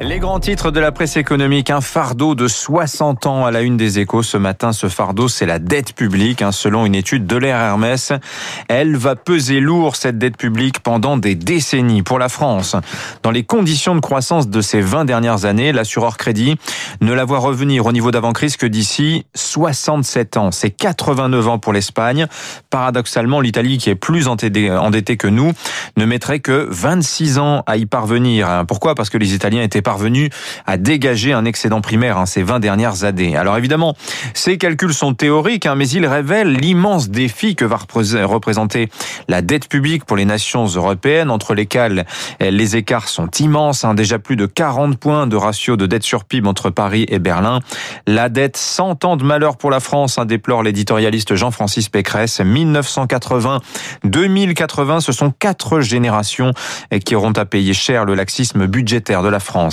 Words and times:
Les 0.00 0.18
grands 0.18 0.40
titres 0.40 0.72
de 0.72 0.80
la 0.80 0.90
presse 0.90 1.16
économique, 1.16 1.70
un 1.70 1.80
fardeau 1.80 2.34
de 2.34 2.48
60 2.48 3.26
ans 3.26 3.46
à 3.46 3.52
la 3.52 3.60
une 3.60 3.76
des 3.76 4.00
échos 4.00 4.24
ce 4.24 4.36
matin. 4.36 4.72
Ce 4.72 4.88
fardeau, 4.88 5.28
c'est 5.28 5.46
la 5.46 5.60
dette 5.60 5.92
publique. 5.92 6.42
Hein, 6.42 6.50
selon 6.50 6.86
une 6.86 6.96
étude 6.96 7.26
de 7.26 7.36
l'Air 7.36 7.56
Hermès, 7.56 8.12
elle 8.68 8.96
va 8.96 9.14
peser 9.14 9.60
lourd, 9.60 9.94
cette 9.94 10.18
dette 10.18 10.36
publique, 10.36 10.80
pendant 10.80 11.16
des 11.16 11.36
décennies. 11.36 12.02
Pour 12.02 12.18
la 12.18 12.28
France, 12.28 12.74
dans 13.22 13.30
les 13.30 13.44
conditions 13.44 13.94
de 13.94 14.00
croissance 14.00 14.48
de 14.48 14.60
ces 14.60 14.80
20 14.80 15.04
dernières 15.04 15.44
années, 15.44 15.72
l'assureur 15.72 16.16
crédit 16.16 16.56
ne 17.00 17.12
la 17.12 17.24
voit 17.24 17.38
revenir 17.38 17.86
au 17.86 17.92
niveau 17.92 18.10
d'avant-crise 18.10 18.56
que 18.56 18.66
d'ici 18.66 19.24
67 19.34 20.36
ans. 20.36 20.50
C'est 20.50 20.70
89 20.70 21.48
ans 21.48 21.58
pour 21.58 21.72
l'Espagne. 21.72 22.26
Paradoxalement, 22.70 23.40
l'Italie, 23.40 23.78
qui 23.78 23.90
est 23.90 23.94
plus 23.94 24.26
endettée 24.26 25.16
que 25.16 25.28
nous, 25.28 25.52
ne 25.96 26.04
mettrait 26.06 26.40
que 26.40 26.66
26 26.70 27.38
ans 27.38 27.62
à 27.66 27.76
y 27.76 27.86
parvenir. 27.86 28.64
Pourquoi? 28.66 28.96
Parce 28.96 29.10
que 29.10 29.18
les 29.18 29.34
Italiens 29.34 29.62
étaient 29.62 29.82
parvenu 29.92 30.30
à 30.66 30.78
dégager 30.78 31.34
un 31.34 31.44
excédent 31.44 31.82
primaire 31.82 32.16
hein, 32.16 32.24
ces 32.24 32.42
20 32.42 32.60
dernières 32.60 33.04
années. 33.04 33.36
Alors 33.36 33.58
évidemment, 33.58 33.94
ces 34.32 34.56
calculs 34.56 34.94
sont 34.94 35.12
théoriques, 35.12 35.66
hein, 35.66 35.74
mais 35.74 35.86
ils 35.86 36.06
révèlent 36.06 36.54
l'immense 36.54 37.10
défi 37.10 37.56
que 37.56 37.66
va 37.66 37.76
représenter 37.76 38.88
la 39.28 39.42
dette 39.42 39.68
publique 39.68 40.06
pour 40.06 40.16
les 40.16 40.24
nations 40.24 40.64
européennes, 40.64 41.30
entre 41.30 41.52
lesquelles 41.52 42.06
les 42.40 42.76
écarts 42.76 43.08
sont 43.08 43.28
immenses, 43.38 43.84
hein, 43.84 43.92
déjà 43.92 44.18
plus 44.18 44.36
de 44.36 44.46
40 44.46 44.96
points 44.96 45.26
de 45.26 45.36
ratio 45.36 45.76
de 45.76 45.84
dette 45.84 46.04
sur 46.04 46.24
PIB 46.24 46.48
entre 46.48 46.70
Paris 46.70 47.04
et 47.08 47.18
Berlin. 47.18 47.60
La 48.06 48.30
dette 48.30 48.56
100 48.56 49.04
ans 49.04 49.18
de 49.18 49.24
malheur 49.24 49.58
pour 49.58 49.70
la 49.70 49.80
France, 49.80 50.18
déplore 50.24 50.62
l'éditorialiste 50.62 51.34
Jean-Francis 51.34 51.90
Pécresse. 51.90 52.40
1980-2080, 52.40 55.00
ce 55.00 55.12
sont 55.12 55.30
quatre 55.30 55.80
générations 55.80 56.54
qui 57.04 57.14
auront 57.14 57.32
à 57.32 57.44
payer 57.44 57.74
cher 57.74 58.06
le 58.06 58.14
laxisme 58.14 58.66
budgétaire 58.66 59.22
de 59.22 59.28
la 59.28 59.40
France. 59.40 59.71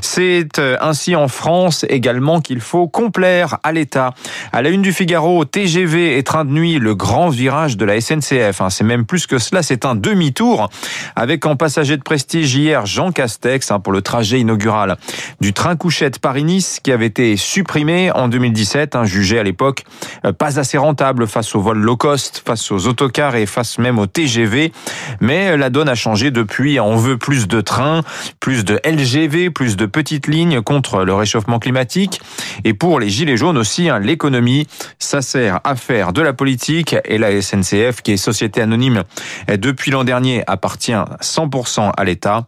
C'est 0.00 0.58
euh, 0.58 0.76
ainsi 0.80 1.16
en 1.16 1.28
France 1.28 1.84
également 1.88 2.40
qu'il 2.40 2.60
faut 2.60 2.88
complaire 2.88 3.58
à 3.62 3.72
l'État. 3.72 4.14
À 4.52 4.62
la 4.62 4.70
une 4.70 4.82
du 4.82 4.92
Figaro, 4.92 5.44
TGV 5.44 6.18
et 6.18 6.22
train 6.22 6.44
de 6.44 6.50
nuit, 6.50 6.78
le 6.78 6.94
grand 6.94 7.28
virage 7.28 7.76
de 7.76 7.84
la 7.84 8.00
SNCF. 8.00 8.60
Hein. 8.60 8.70
C'est 8.70 8.84
même 8.84 9.04
plus 9.04 9.26
que 9.26 9.38
cela, 9.38 9.62
c'est 9.62 9.84
un 9.84 9.94
demi-tour 9.94 10.68
avec 11.16 11.46
en 11.46 11.56
passager 11.56 11.96
de 11.96 12.02
prestige 12.02 12.54
hier 12.54 12.86
Jean 12.86 13.12
Castex 13.12 13.70
hein, 13.70 13.80
pour 13.80 13.92
le 13.92 14.02
trajet 14.02 14.40
inaugural 14.40 14.96
du 15.40 15.52
train 15.52 15.76
couchette 15.76 16.18
Paris-Nice 16.18 16.80
qui 16.82 16.92
avait 16.92 17.06
été 17.06 17.36
supprimé 17.36 18.10
en 18.12 18.28
2017, 18.28 18.96
hein, 18.96 19.04
jugé 19.04 19.38
à 19.38 19.42
l'époque 19.42 19.84
euh, 20.24 20.32
pas 20.32 20.58
assez 20.58 20.78
rentable 20.78 21.26
face 21.26 21.54
aux 21.54 21.60
vols 21.60 21.78
low 21.78 21.96
cost, 21.96 22.42
face 22.44 22.70
aux 22.70 22.86
autocars 22.86 23.36
et 23.36 23.46
face 23.46 23.78
même 23.78 23.98
au 23.98 24.06
TGV. 24.06 24.72
Mais 25.20 25.50
euh, 25.50 25.56
la 25.56 25.70
donne 25.70 25.88
a 25.88 25.94
changé 25.94 26.30
depuis. 26.30 26.80
On 26.80 26.96
veut 26.96 27.16
plus 27.16 27.48
de 27.48 27.60
trains, 27.60 28.02
plus 28.40 28.64
de 28.64 28.80
LGV 28.84 29.33
plus 29.50 29.76
de 29.76 29.86
petites 29.86 30.26
lignes 30.26 30.60
contre 30.62 31.04
le 31.04 31.14
réchauffement 31.14 31.58
climatique. 31.58 32.20
Et 32.64 32.74
pour 32.74 33.00
les 33.00 33.10
Gilets 33.10 33.36
jaunes 33.36 33.58
aussi, 33.58 33.88
hein, 33.88 33.98
l'économie, 33.98 34.66
ça 34.98 35.22
sert 35.22 35.60
à 35.64 35.76
faire 35.76 36.12
de 36.12 36.22
la 36.22 36.32
politique. 36.32 36.96
Et 37.04 37.18
la 37.18 37.40
SNCF, 37.40 38.02
qui 38.02 38.12
est 38.12 38.16
société 38.16 38.60
anonyme 38.60 39.04
depuis 39.48 39.90
l'an 39.90 40.04
dernier, 40.04 40.42
appartient 40.46 40.92
100% 40.92 41.92
à 41.96 42.04
l'État. 42.04 42.46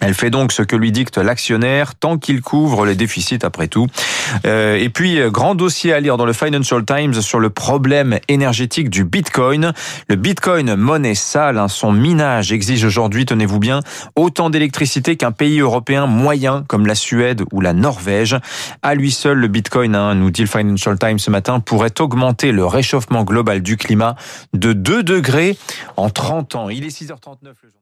Elle 0.00 0.14
fait 0.14 0.30
donc 0.30 0.52
ce 0.52 0.62
que 0.62 0.76
lui 0.76 0.92
dicte 0.92 1.18
l'actionnaire 1.18 1.94
tant 1.94 2.18
qu'il 2.18 2.42
couvre 2.42 2.84
les 2.84 2.94
déficits 2.94 3.38
après 3.42 3.68
tout. 3.68 3.86
Euh, 4.44 4.76
et 4.76 4.88
puis, 4.88 5.20
euh, 5.20 5.30
grand 5.30 5.54
dossier 5.54 5.92
à 5.92 6.00
lire 6.00 6.16
dans 6.16 6.26
le 6.26 6.32
Financial 6.32 6.84
Times 6.84 7.14
sur 7.14 7.40
le 7.40 7.50
problème 7.50 8.18
énergétique 8.28 8.90
du 8.90 9.04
Bitcoin. 9.04 9.72
Le 10.08 10.16
Bitcoin, 10.16 10.74
monnaie 10.76 11.14
sale, 11.14 11.58
hein, 11.58 11.68
son 11.68 11.92
minage 11.92 12.52
exige 12.52 12.84
aujourd'hui, 12.84 13.24
tenez-vous 13.24 13.58
bien, 13.58 13.80
autant 14.16 14.50
d'électricité 14.50 15.16
qu'un 15.16 15.32
pays 15.32 15.60
européen 15.60 16.06
moyen 16.06 16.64
comme 16.68 16.86
la 16.86 16.94
Suède 16.94 17.42
ou 17.52 17.60
la 17.60 17.72
Norvège. 17.72 18.36
À 18.82 18.94
lui 18.94 19.10
seul, 19.10 19.38
le 19.38 19.48
Bitcoin, 19.48 19.94
hein, 19.94 20.14
nous 20.14 20.30
dit 20.30 20.42
le 20.42 20.48
Financial 20.48 20.98
Times 20.98 21.18
ce 21.18 21.30
matin, 21.30 21.60
pourrait 21.60 22.00
augmenter 22.00 22.52
le 22.52 22.66
réchauffement 22.66 23.24
global 23.24 23.62
du 23.62 23.76
climat 23.76 24.16
de 24.52 24.72
2 24.72 25.02
degrés 25.02 25.56
en 25.96 26.10
30 26.10 26.54
ans. 26.54 26.68
Il 26.68 26.84
est 26.84 26.88
6h39 26.88 27.54
le 27.62 27.70
jour. 27.70 27.80